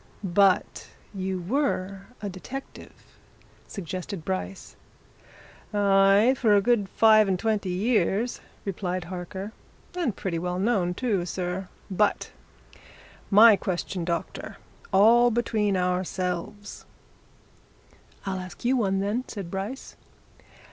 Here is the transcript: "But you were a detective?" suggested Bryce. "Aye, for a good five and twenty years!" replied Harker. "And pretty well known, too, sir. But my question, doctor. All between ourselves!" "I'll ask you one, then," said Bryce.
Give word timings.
"But 0.23 0.87
you 1.13 1.39
were 1.39 2.07
a 2.23 2.27
detective?" 2.27 3.19
suggested 3.67 4.25
Bryce. 4.25 4.75
"Aye, 5.75 6.33
for 6.39 6.55
a 6.55 6.59
good 6.61 6.89
five 6.89 7.27
and 7.27 7.37
twenty 7.37 7.69
years!" 7.69 8.41
replied 8.65 9.03
Harker. 9.03 9.51
"And 9.95 10.15
pretty 10.15 10.39
well 10.39 10.57
known, 10.57 10.95
too, 10.95 11.23
sir. 11.27 11.67
But 11.91 12.31
my 13.29 13.55
question, 13.55 14.03
doctor. 14.03 14.57
All 14.91 15.29
between 15.29 15.77
ourselves!" 15.77 16.87
"I'll 18.25 18.39
ask 18.39 18.65
you 18.65 18.77
one, 18.77 19.01
then," 19.01 19.23
said 19.27 19.51
Bryce. 19.51 19.95